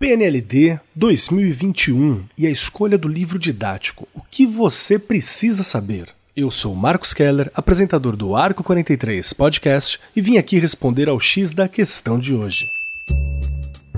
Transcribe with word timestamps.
PNLD 0.00 0.80
2021 0.94 2.24
e 2.38 2.46
a 2.46 2.50
escolha 2.50 2.96
do 2.96 3.06
livro 3.06 3.38
didático. 3.38 4.08
O 4.14 4.22
que 4.30 4.46
você 4.46 4.98
precisa 4.98 5.62
saber? 5.62 6.08
Eu 6.34 6.50
sou 6.50 6.74
Marcos 6.74 7.12
Keller, 7.12 7.50
apresentador 7.54 8.16
do 8.16 8.34
Arco 8.34 8.64
43 8.64 9.30
Podcast, 9.34 10.00
e 10.16 10.22
vim 10.22 10.38
aqui 10.38 10.58
responder 10.58 11.10
ao 11.10 11.20
X 11.20 11.52
da 11.52 11.68
questão 11.68 12.18
de 12.18 12.32
hoje. 12.32 12.64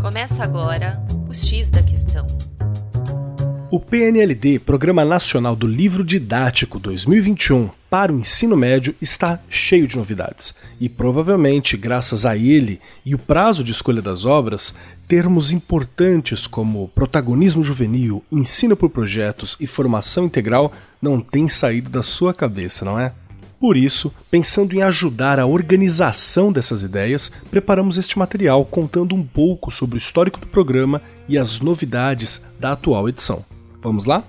Começa 0.00 0.42
agora 0.42 1.00
o 1.28 1.32
X 1.32 1.70
da 1.70 1.84
questão. 1.84 2.26
O 3.74 3.80
PNLD, 3.80 4.58
Programa 4.58 5.02
Nacional 5.02 5.56
do 5.56 5.66
Livro 5.66 6.04
Didático 6.04 6.78
2021, 6.78 7.70
para 7.88 8.12
o 8.12 8.18
ensino 8.18 8.54
médio 8.54 8.94
está 9.00 9.40
cheio 9.48 9.88
de 9.88 9.96
novidades. 9.96 10.54
E 10.78 10.90
provavelmente, 10.90 11.74
graças 11.74 12.26
a 12.26 12.36
ele 12.36 12.78
e 13.02 13.14
o 13.14 13.18
prazo 13.18 13.64
de 13.64 13.72
escolha 13.72 14.02
das 14.02 14.26
obras, 14.26 14.74
termos 15.08 15.52
importantes 15.52 16.46
como 16.46 16.88
protagonismo 16.88 17.64
juvenil, 17.64 18.22
ensino 18.30 18.76
por 18.76 18.90
projetos 18.90 19.56
e 19.58 19.66
formação 19.66 20.26
integral 20.26 20.70
não 21.00 21.18
têm 21.18 21.48
saído 21.48 21.88
da 21.88 22.02
sua 22.02 22.34
cabeça, 22.34 22.84
não 22.84 23.00
é? 23.00 23.10
Por 23.58 23.78
isso, 23.78 24.12
pensando 24.30 24.74
em 24.74 24.82
ajudar 24.82 25.40
a 25.40 25.46
organização 25.46 26.52
dessas 26.52 26.82
ideias, 26.82 27.32
preparamos 27.50 27.96
este 27.96 28.18
material 28.18 28.66
contando 28.66 29.14
um 29.14 29.24
pouco 29.24 29.70
sobre 29.70 29.96
o 29.96 29.98
histórico 29.98 30.38
do 30.38 30.46
programa 30.46 31.00
e 31.26 31.38
as 31.38 31.58
novidades 31.58 32.42
da 32.60 32.72
atual 32.72 33.08
edição. 33.08 33.42
Vamos 33.82 34.04
lá? 34.04 34.22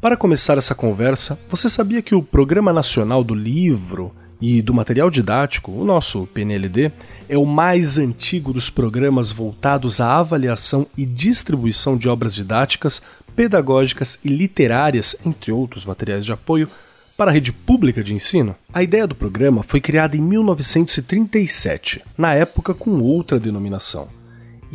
Para 0.00 0.16
começar 0.16 0.58
essa 0.58 0.74
conversa, 0.74 1.38
você 1.48 1.68
sabia 1.68 2.02
que 2.02 2.12
o 2.12 2.22
Programa 2.22 2.72
Nacional 2.72 3.22
do 3.22 3.32
Livro 3.32 4.12
e 4.40 4.60
do 4.60 4.74
Material 4.74 5.08
Didático, 5.10 5.70
o 5.70 5.84
nosso 5.84 6.26
PNLD, 6.34 6.90
é 7.28 7.38
o 7.38 7.46
mais 7.46 7.98
antigo 7.98 8.52
dos 8.52 8.68
programas 8.68 9.30
voltados 9.30 10.00
à 10.00 10.18
avaliação 10.18 10.88
e 10.98 11.06
distribuição 11.06 11.96
de 11.96 12.08
obras 12.08 12.34
didáticas, 12.34 13.00
pedagógicas 13.36 14.18
e 14.24 14.28
literárias, 14.28 15.14
entre 15.24 15.52
outros 15.52 15.86
materiais 15.86 16.24
de 16.24 16.32
apoio, 16.32 16.68
para 17.16 17.30
a 17.30 17.34
rede 17.34 17.52
pública 17.52 18.02
de 18.02 18.12
ensino? 18.12 18.56
A 18.72 18.82
ideia 18.82 19.06
do 19.06 19.14
programa 19.14 19.62
foi 19.62 19.80
criada 19.80 20.16
em 20.16 20.20
1937, 20.20 22.02
na 22.18 22.34
época 22.34 22.74
com 22.74 23.00
outra 23.00 23.38
denominação 23.38 24.08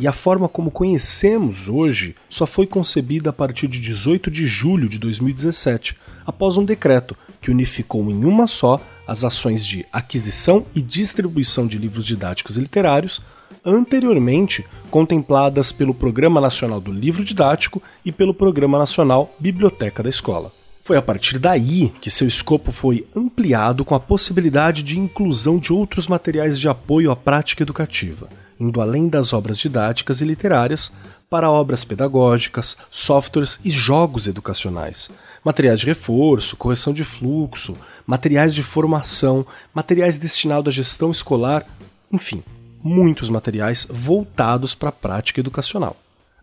e 0.00 0.08
a 0.08 0.12
forma 0.12 0.48
como 0.48 0.70
conhecemos 0.70 1.68
hoje 1.68 2.16
só 2.30 2.46
foi 2.46 2.66
concebida 2.66 3.28
a 3.28 3.32
partir 3.34 3.68
de 3.68 3.78
18 3.78 4.30
de 4.30 4.46
julho 4.46 4.88
de 4.88 4.98
2017, 4.98 5.94
após 6.24 6.56
um 6.56 6.64
decreto 6.64 7.14
que 7.38 7.50
unificou 7.50 8.10
em 8.10 8.24
uma 8.24 8.46
só 8.46 8.80
as 9.06 9.24
ações 9.24 9.64
de 9.64 9.84
aquisição 9.92 10.64
e 10.74 10.80
distribuição 10.80 11.66
de 11.66 11.76
livros 11.76 12.06
didáticos 12.06 12.56
e 12.56 12.60
literários, 12.60 13.20
anteriormente 13.62 14.64
contempladas 14.90 15.70
pelo 15.70 15.92
Programa 15.92 16.40
Nacional 16.40 16.80
do 16.80 16.90
Livro 16.90 17.22
Didático 17.22 17.82
e 18.02 18.10
pelo 18.10 18.32
Programa 18.32 18.78
Nacional 18.78 19.34
Biblioteca 19.38 20.02
da 20.02 20.08
Escola. 20.08 20.50
Foi 20.82 20.96
a 20.96 21.02
partir 21.02 21.38
daí 21.38 21.92
que 22.00 22.08
seu 22.08 22.26
escopo 22.26 22.72
foi 22.72 23.06
ampliado 23.14 23.84
com 23.84 23.94
a 23.94 24.00
possibilidade 24.00 24.82
de 24.82 24.98
inclusão 24.98 25.58
de 25.58 25.74
outros 25.74 26.08
materiais 26.08 26.58
de 26.58 26.70
apoio 26.70 27.10
à 27.10 27.16
prática 27.16 27.62
educativa 27.62 28.30
indo 28.60 28.80
além 28.80 29.08
das 29.08 29.32
obras 29.32 29.58
didáticas 29.58 30.20
e 30.20 30.24
literárias 30.24 30.92
para 31.30 31.50
obras 31.50 31.84
pedagógicas, 31.84 32.76
softwares 32.90 33.58
e 33.64 33.70
jogos 33.70 34.28
educacionais, 34.28 35.10
materiais 35.42 35.80
de 35.80 35.86
reforço, 35.86 36.56
correção 36.56 36.92
de 36.92 37.04
fluxo, 37.04 37.76
materiais 38.06 38.54
de 38.54 38.62
formação, 38.62 39.46
materiais 39.72 40.18
destinados 40.18 40.68
à 40.68 40.76
gestão 40.76 41.10
escolar, 41.10 41.66
enfim, 42.12 42.42
muitos 42.82 43.30
materiais 43.30 43.86
voltados 43.88 44.74
para 44.74 44.90
a 44.90 44.92
prática 44.92 45.40
educacional. 45.40 45.96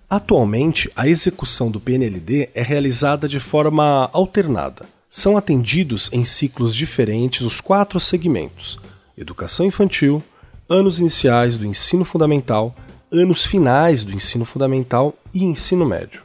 Atualmente, 0.09 0.89
a 0.95 1.07
execução 1.07 1.69
do 1.69 1.81
PNLD 1.81 2.49
é 2.55 2.63
realizada 2.63 3.27
de 3.27 3.41
forma 3.41 4.09
alternada. 4.13 4.85
São 5.09 5.35
atendidos 5.35 6.09
em 6.13 6.23
ciclos 6.23 6.73
diferentes 6.73 7.41
os 7.41 7.59
quatro 7.59 7.99
segmentos: 7.99 8.79
educação 9.17 9.65
infantil, 9.65 10.23
anos 10.69 10.99
iniciais 10.99 11.55
do 11.55 11.65
ensino 11.65 12.03
fundamental, 12.03 12.75
anos 13.11 13.45
finais 13.45 14.03
do 14.03 14.13
ensino 14.13 14.43
fundamental 14.43 15.13
e 15.33 15.43
ensino 15.43 15.85
médio. 15.85 16.21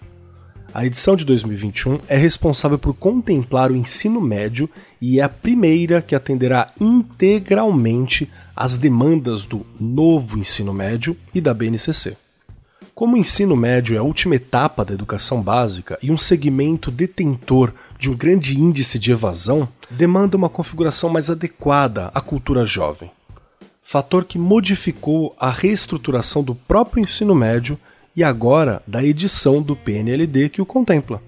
A 0.75 0.84
edição 0.84 1.14
de 1.14 1.25
2021 1.25 2.00
é 2.08 2.16
responsável 2.16 2.78
por 2.78 2.94
contemplar 2.94 3.70
o 3.70 3.76
ensino 3.76 4.20
médio 4.20 4.69
e 5.00 5.20
é 5.20 5.22
a 5.22 5.28
primeira 5.28 6.00
que 6.00 6.14
atenderá 6.14 6.72
integralmente 6.81 8.28
às 8.56 8.78
demandas 8.78 9.44
do 9.44 9.64
novo 9.78 10.38
ensino 10.38 10.72
médio 10.72 11.16
e 11.34 11.41
da 11.41 11.52
BNCC. 11.52 12.16
Como 12.94 13.14
o 13.14 13.19
ensino 13.19 13.54
médio 13.54 13.94
é 13.94 13.98
a 13.98 14.02
última 14.02 14.34
etapa 14.34 14.84
da 14.84 14.94
educação 14.94 15.41
básica 15.41 15.98
e 16.02 16.10
um 16.10 16.19
segmento 16.19 16.91
detentor 16.91 17.72
de 17.98 18.10
um 18.10 18.16
grande 18.16 18.58
índice 18.58 18.98
de 18.98 19.12
evasão, 19.12 19.69
demanda 19.91 20.36
uma 20.36 20.48
configuração 20.48 21.10
mais 21.10 21.31
adequada 21.31 22.10
à 22.14 22.20
cultura 22.20 22.64
jovem 22.64 23.10
fator 23.82 24.25
que 24.25 24.38
modificou 24.38 25.34
a 25.38 25.50
reestruturação 25.50 26.43
do 26.43 26.54
próprio 26.54 27.03
ensino 27.03 27.34
médio 27.34 27.78
e 28.16 28.22
agora 28.22 28.82
da 28.87 29.03
edição 29.03 29.60
do 29.60 29.75
PNLD 29.75 30.48
que 30.48 30.62
o 30.62 30.66
contempla. 30.66 31.20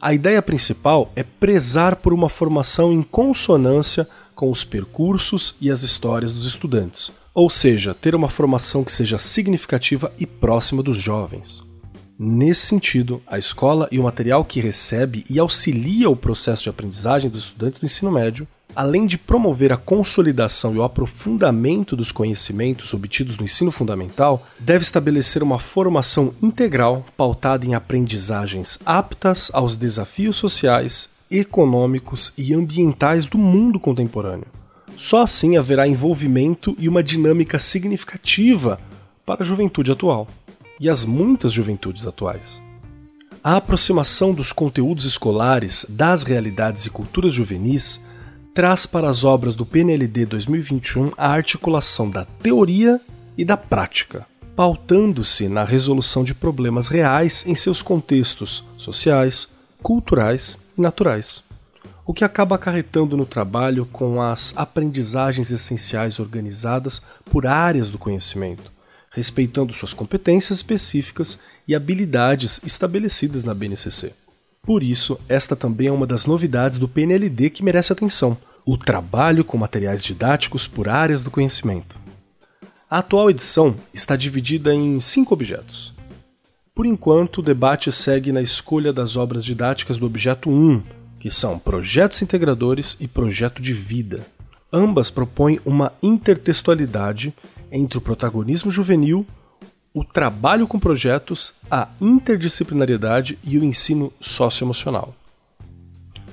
A 0.00 0.12
ideia 0.12 0.42
principal 0.42 1.10
é 1.16 1.22
prezar 1.22 1.96
por 1.96 2.12
uma 2.12 2.28
formação 2.28 2.92
em 2.92 3.02
consonância 3.02 4.06
com 4.34 4.50
os 4.50 4.64
percursos 4.64 5.54
e 5.60 5.70
as 5.70 5.82
histórias 5.82 6.32
dos 6.32 6.44
estudantes, 6.44 7.12
ou 7.32 7.48
seja, 7.48 7.94
ter 7.94 8.14
uma 8.14 8.28
formação 8.28 8.84
que 8.84 8.92
seja 8.92 9.16
significativa 9.16 10.12
e 10.18 10.26
próxima 10.26 10.82
dos 10.82 10.98
jovens. 10.98 11.62
Nesse 12.18 12.66
sentido, 12.66 13.22
a 13.26 13.38
escola 13.38 13.88
e 13.90 13.98
o 13.98 14.04
material 14.04 14.44
que 14.44 14.60
recebe 14.60 15.24
e 15.28 15.38
auxilia 15.38 16.10
o 16.10 16.16
processo 16.16 16.64
de 16.64 16.68
aprendizagem 16.68 17.30
dos 17.30 17.44
estudantes 17.44 17.80
do 17.80 17.86
ensino 17.86 18.10
médio 18.10 18.46
além 18.74 19.06
de 19.06 19.16
promover 19.16 19.72
a 19.72 19.76
consolidação 19.76 20.74
e 20.74 20.78
o 20.78 20.82
aprofundamento 20.82 21.96
dos 21.96 22.10
conhecimentos 22.10 22.92
obtidos 22.92 23.36
no 23.36 23.44
ensino 23.44 23.70
fundamental, 23.70 24.46
deve 24.58 24.82
estabelecer 24.82 25.42
uma 25.42 25.58
formação 25.58 26.32
integral 26.42 27.04
pautada 27.16 27.64
em 27.64 27.74
aprendizagens 27.74 28.78
aptas 28.84 29.50
aos 29.52 29.76
desafios 29.76 30.36
sociais, 30.36 31.08
econômicos 31.30 32.32
e 32.36 32.54
ambientais 32.54 33.26
do 33.26 33.38
mundo 33.38 33.78
contemporâneo. 33.80 34.46
Só 34.96 35.22
assim 35.22 35.56
haverá 35.56 35.86
envolvimento 35.88 36.76
e 36.78 36.88
uma 36.88 37.02
dinâmica 37.02 37.58
significativa 37.58 38.80
para 39.26 39.42
a 39.42 39.46
juventude 39.46 39.90
atual 39.90 40.28
e 40.80 40.88
as 40.88 41.04
muitas 41.04 41.52
juventudes 41.52 42.06
atuais. 42.06 42.62
A 43.42 43.56
aproximação 43.56 44.32
dos 44.32 44.52
conteúdos 44.52 45.04
escolares 45.04 45.84
das 45.88 46.22
realidades 46.22 46.86
e 46.86 46.90
culturas 46.90 47.32
juvenis 47.32 48.00
traz 48.54 48.86
para 48.86 49.08
as 49.08 49.24
obras 49.24 49.56
do 49.56 49.66
PNLD 49.66 50.26
2021 50.26 51.12
a 51.18 51.28
articulação 51.28 52.08
da 52.08 52.24
teoria 52.24 53.00
e 53.36 53.44
da 53.44 53.56
prática, 53.56 54.24
pautando-se 54.54 55.48
na 55.48 55.64
resolução 55.64 56.22
de 56.22 56.32
problemas 56.32 56.86
reais 56.86 57.44
em 57.48 57.56
seus 57.56 57.82
contextos 57.82 58.62
sociais, 58.78 59.48
culturais 59.82 60.56
e 60.78 60.80
naturais, 60.80 61.42
o 62.06 62.14
que 62.14 62.22
acaba 62.22 62.54
acarretando 62.54 63.16
no 63.16 63.26
trabalho 63.26 63.86
com 63.86 64.22
as 64.22 64.54
aprendizagens 64.56 65.50
essenciais 65.50 66.20
organizadas 66.20 67.02
por 67.28 67.48
áreas 67.48 67.88
do 67.88 67.98
conhecimento, 67.98 68.70
respeitando 69.10 69.72
suas 69.72 69.92
competências 69.92 70.58
específicas 70.58 71.40
e 71.66 71.74
habilidades 71.74 72.60
estabelecidas 72.64 73.42
na 73.42 73.52
BNCC. 73.52 74.12
Por 74.64 74.82
isso, 74.82 75.18
esta 75.28 75.54
também 75.54 75.88
é 75.88 75.92
uma 75.92 76.06
das 76.06 76.24
novidades 76.24 76.78
do 76.78 76.88
PNLD 76.88 77.50
que 77.50 77.62
merece 77.62 77.92
atenção: 77.92 78.36
o 78.64 78.78
trabalho 78.78 79.44
com 79.44 79.58
materiais 79.58 80.02
didáticos 80.02 80.66
por 80.66 80.88
áreas 80.88 81.22
do 81.22 81.30
conhecimento. 81.30 81.98
A 82.88 82.98
atual 82.98 83.28
edição 83.28 83.74
está 83.92 84.16
dividida 84.16 84.74
em 84.74 85.00
cinco 85.00 85.34
objetos. 85.34 85.92
Por 86.74 86.86
enquanto, 86.86 87.38
o 87.38 87.42
debate 87.42 87.92
segue 87.92 88.32
na 88.32 88.42
escolha 88.42 88.92
das 88.92 89.16
obras 89.16 89.44
didáticas 89.44 89.98
do 89.98 90.06
objeto 90.06 90.50
1, 90.50 90.82
que 91.20 91.30
são 91.30 91.58
projetos 91.58 92.20
integradores 92.22 92.96
e 92.98 93.06
projeto 93.06 93.62
de 93.62 93.72
vida. 93.72 94.26
Ambas 94.72 95.10
propõem 95.10 95.60
uma 95.64 95.92
intertextualidade 96.02 97.32
entre 97.70 97.98
o 97.98 98.00
protagonismo 98.00 98.70
juvenil 98.70 99.26
o 99.94 100.04
trabalho 100.04 100.66
com 100.66 100.76
projetos, 100.76 101.54
a 101.70 101.88
interdisciplinariedade 102.00 103.38
e 103.44 103.56
o 103.56 103.64
ensino 103.64 104.12
socioemocional. 104.20 105.14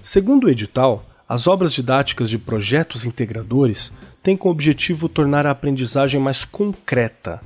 Segundo 0.01 0.45
o 0.45 0.49
edital, 0.49 1.05
as 1.29 1.45
obras 1.45 1.71
didáticas 1.71 2.27
de 2.27 2.39
projetos 2.39 3.05
integradores 3.05 3.93
têm 4.23 4.35
como 4.35 4.51
objetivo 4.51 5.07
tornar 5.07 5.45
a 5.45 5.51
aprendizagem 5.51 6.19
mais 6.19 6.43
concreta, 6.43 7.39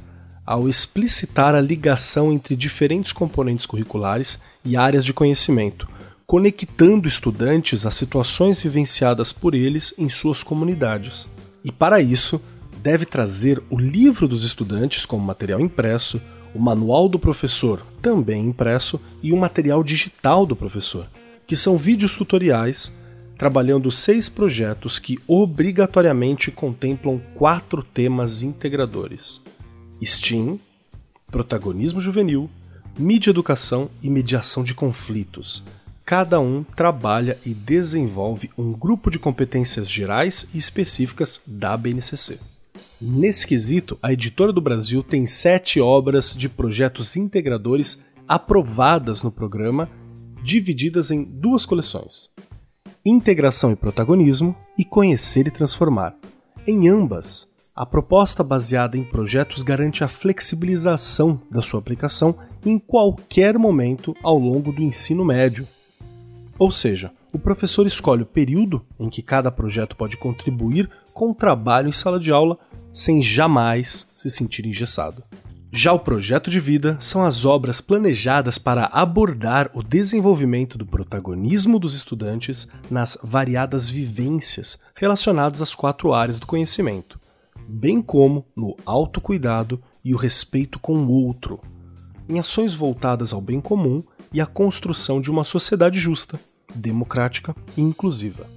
ao 0.45 0.69
explicitar 0.69 1.53
a 1.53 1.59
ligação 1.59 2.31
entre 2.31 2.55
diferentes 2.55 3.11
componentes 3.11 3.65
curriculares 3.65 4.39
e 4.63 4.77
áreas 4.77 5.03
de 5.03 5.13
conhecimento, 5.13 5.87
conectando 6.25 7.09
estudantes 7.09 7.85
às 7.85 7.95
situações 7.95 8.61
vivenciadas 8.61 9.33
por 9.33 9.53
eles 9.53 9.93
em 9.97 10.09
suas 10.09 10.41
comunidades. 10.43 11.27
E 11.63 11.71
para 11.71 11.99
isso, 11.99 12.39
deve 12.85 13.03
trazer 13.03 13.59
o 13.71 13.79
livro 13.79 14.27
dos 14.27 14.43
estudantes 14.43 15.07
como 15.07 15.25
material 15.25 15.59
impresso, 15.59 16.21
o 16.53 16.59
Manual 16.59 17.09
do 17.09 17.17
Professor, 17.17 17.83
também 17.99 18.45
impresso, 18.45 19.01
e 19.23 19.33
o 19.33 19.37
material 19.37 19.83
digital 19.83 20.45
do 20.45 20.55
professor, 20.55 21.07
que 21.47 21.55
são 21.55 21.77
vídeos 21.77 22.15
tutoriais 22.15 22.91
trabalhando 23.39 23.89
seis 23.89 24.29
projetos 24.29 24.99
que 24.99 25.17
obrigatoriamente 25.25 26.51
contemplam 26.51 27.19
quatro 27.33 27.81
temas 27.81 28.43
integradores: 28.43 29.41
STEAM, 29.99 30.59
protagonismo 31.31 31.99
juvenil, 31.99 32.47
mídia 32.99 33.31
educação 33.31 33.89
e 34.03 34.11
mediação 34.11 34.63
de 34.63 34.75
conflitos. 34.75 35.63
Cada 36.05 36.39
um 36.39 36.63
trabalha 36.63 37.35
e 37.43 37.51
desenvolve 37.51 38.51
um 38.55 38.71
grupo 38.71 39.09
de 39.09 39.17
competências 39.17 39.89
gerais 39.89 40.45
e 40.53 40.59
específicas 40.59 41.41
da 41.47 41.75
BNCC. 41.75 42.37
Nesse 43.01 43.45
quesito, 43.45 43.97
a 44.01 44.13
Editora 44.13 44.53
do 44.53 44.61
Brasil 44.61 45.03
tem 45.03 45.25
sete 45.25 45.81
obras 45.81 46.33
de 46.33 46.47
projetos 46.47 47.17
integradores 47.17 48.01
aprovadas 48.25 49.21
no 49.21 49.29
programa, 49.29 49.89
divididas 50.41 51.11
em 51.11 51.23
duas 51.23 51.65
coleções: 51.65 52.29
Integração 53.05 53.71
e 53.71 53.75
Protagonismo 53.75 54.55
e 54.77 54.85
Conhecer 54.85 55.45
e 55.45 55.51
Transformar. 55.51 56.15
Em 56.65 56.87
ambas, 56.87 57.47
a 57.75 57.85
proposta 57.85 58.41
baseada 58.41 58.97
em 58.97 59.03
projetos 59.03 59.61
garante 59.61 60.01
a 60.01 60.07
flexibilização 60.07 61.41
da 61.51 61.61
sua 61.61 61.81
aplicação 61.81 62.33
em 62.65 62.79
qualquer 62.79 63.59
momento 63.59 64.15
ao 64.23 64.39
longo 64.39 64.71
do 64.71 64.81
ensino 64.81 65.25
médio. 65.25 65.67
Ou 66.57 66.71
seja, 66.71 67.11
o 67.33 67.37
professor 67.37 67.85
escolhe 67.85 68.23
o 68.23 68.25
período 68.25 68.81
em 68.97 69.09
que 69.09 69.21
cada 69.21 69.51
projeto 69.51 69.97
pode 69.97 70.15
contribuir 70.15 70.89
com 71.13 71.31
o 71.31 71.35
trabalho 71.35 71.89
em 71.89 71.91
sala 71.91 72.17
de 72.17 72.31
aula 72.31 72.57
sem 72.95 73.21
jamais 73.21 74.07
se 74.15 74.29
sentir 74.29 74.65
engessado. 74.65 75.21
Já 75.69 75.91
o 75.91 75.99
projeto 75.99 76.49
de 76.49 76.61
vida 76.61 76.95
são 77.01 77.25
as 77.25 77.43
obras 77.43 77.81
planejadas 77.81 78.57
para 78.57 78.85
abordar 78.85 79.69
o 79.73 79.83
desenvolvimento 79.83 80.77
do 80.77 80.85
protagonismo 80.85 81.77
dos 81.77 81.93
estudantes 81.93 82.65
nas 82.89 83.17
variadas 83.21 83.89
vivências 83.89 84.79
relacionadas 84.95 85.61
às 85.61 85.75
quatro 85.75 86.13
áreas 86.13 86.39
do 86.39 86.45
conhecimento, 86.45 87.19
bem 87.67 88.01
como 88.01 88.45
no 88.55 88.77
autocuidado 88.85 89.83
e 90.01 90.13
o 90.13 90.17
respeito 90.17 90.79
com 90.79 90.95
o 90.95 91.11
outro, 91.11 91.59
em 92.29 92.39
ações 92.39 92.73
voltadas 92.73 93.33
ao 93.33 93.41
bem 93.41 93.59
comum 93.59 94.01
e 94.31 94.39
à 94.39 94.45
construção 94.45 95.19
de 95.19 95.29
uma 95.29 95.43
sociedade 95.43 95.99
justa, 95.99 96.39
democrática 96.73 97.53
e 97.75 97.81
inclusiva. 97.81 98.47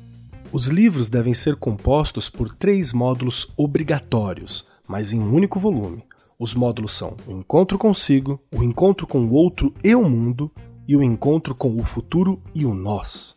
Os 0.50 0.66
livros 0.66 1.10
devem 1.10 1.34
ser 1.34 1.56
compostos 1.56 2.30
por 2.30 2.54
três 2.54 2.94
módulos 2.94 3.48
obrigatórios, 3.54 4.66
mas 4.88 5.12
em 5.12 5.20
um 5.20 5.34
único 5.34 5.58
volume. 5.58 6.02
Os 6.38 6.54
módulos 6.54 6.94
são 6.94 7.18
o 7.26 7.32
encontro 7.32 7.76
consigo, 7.76 8.40
o 8.54 8.62
encontro 8.62 9.06
com 9.06 9.26
o 9.26 9.32
outro 9.32 9.74
e 9.84 9.94
o 9.94 10.08
mundo 10.08 10.50
e 10.86 10.96
o 10.96 11.02
encontro 11.02 11.54
com 11.54 11.76
o 11.76 11.84
futuro 11.84 12.40
e 12.54 12.64
o 12.64 12.72
nós. 12.72 13.36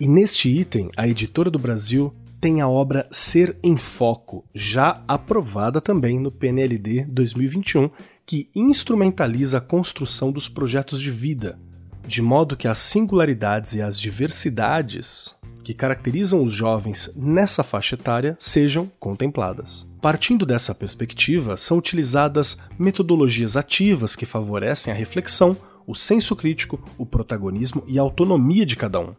E 0.00 0.08
neste 0.08 0.48
item, 0.48 0.90
a 0.96 1.06
editora 1.06 1.48
do 1.48 1.60
Brasil 1.60 2.12
tem 2.40 2.60
a 2.60 2.68
obra 2.68 3.06
Ser 3.08 3.56
em 3.62 3.76
Foco, 3.76 4.44
já 4.52 5.00
aprovada 5.06 5.80
também 5.80 6.18
no 6.18 6.32
PNLD 6.32 7.04
2021, 7.04 7.88
que 8.26 8.50
instrumentaliza 8.52 9.58
a 9.58 9.60
construção 9.60 10.32
dos 10.32 10.48
projetos 10.48 11.00
de 11.00 11.12
vida, 11.12 11.56
de 12.04 12.20
modo 12.20 12.56
que 12.56 12.66
as 12.66 12.78
singularidades 12.78 13.74
e 13.74 13.82
as 13.82 14.00
diversidades 14.00 15.36
que 15.62 15.74
caracterizam 15.74 16.42
os 16.42 16.52
jovens 16.52 17.12
nessa 17.16 17.62
faixa 17.62 17.94
etária 17.94 18.36
sejam 18.38 18.90
contempladas. 18.98 19.88
Partindo 20.00 20.44
dessa 20.44 20.74
perspectiva, 20.74 21.56
são 21.56 21.78
utilizadas 21.78 22.58
metodologias 22.78 23.56
ativas 23.56 24.16
que 24.16 24.26
favorecem 24.26 24.92
a 24.92 24.96
reflexão, 24.96 25.56
o 25.86 25.94
senso 25.94 26.34
crítico, 26.34 26.82
o 26.98 27.06
protagonismo 27.06 27.82
e 27.86 27.98
a 27.98 28.02
autonomia 28.02 28.66
de 28.66 28.76
cada 28.76 29.00
um. 29.00 29.14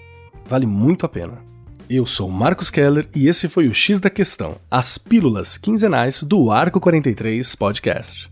vale 0.47 0.67
muito 0.67 1.07
a 1.07 1.09
pena. 1.09 1.39
Eu 1.89 2.07
sou 2.07 2.31
Marcos 2.31 2.71
Keller 2.71 3.09
e 3.15 3.29
esse 3.29 3.49
foi 3.49 3.67
o 3.67 3.75
X 3.75 4.01
da 4.01 4.09
Questão, 4.09 4.57
as 4.71 4.97
pílulas 4.97 5.59
quinzenais 5.59 6.23
do 6.23 6.51
Arco 6.51 6.81
43 6.81 7.55
Podcast. 7.55 8.32